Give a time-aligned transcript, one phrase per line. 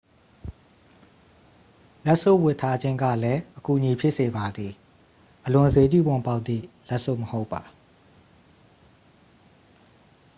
[2.05, 4.73] လက်စွပ်ဝတ်ထားခြင်းကလည်း အကူအညီဖြစ်စေပါသည်
[5.45, 7.61] အလွန်စျေးကြီးပုံပေါက်သည့်လက်စွပ်မဟုတ်ပါ။